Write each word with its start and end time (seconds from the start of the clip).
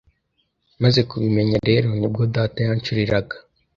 Maze 0.83 0.99
kubimenya 1.09 1.57
rero 1.69 1.89
nibwo 1.99 2.23
data 2.35 2.57
yanshoreraga 2.67 3.35